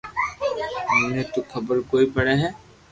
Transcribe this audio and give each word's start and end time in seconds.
سبو 0.79 1.05
ني 1.13 1.23
تو 1.33 1.39
خبر 1.51 1.75
ڪوئي 1.89 2.05
پڙي 2.13 2.35
ھي 2.41 2.49